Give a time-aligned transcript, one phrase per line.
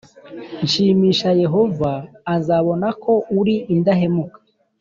[0.71, 1.91] shimisha Yehova
[2.35, 4.37] azabona ko uri indahemuka